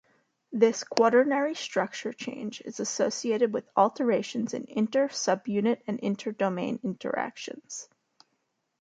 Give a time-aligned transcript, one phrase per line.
[0.51, 7.87] This quaternary structure change is associated with alterations in inter-subunit and inter-domain interactions.